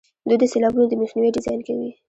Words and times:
دوی 0.27 0.37
د 0.39 0.43
سیلابونو 0.51 0.85
د 0.87 0.93
مخنیوي 1.01 1.29
ډیزاین 1.35 1.59
کوي. 1.67 1.89